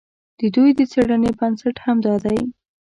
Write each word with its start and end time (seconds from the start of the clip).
د 0.39 0.41
دوی 0.55 0.69
د 0.77 0.81
څېړنې 0.91 1.31
بنسټ 1.39 1.75
همدا 1.85 2.15
دی. 2.25 2.39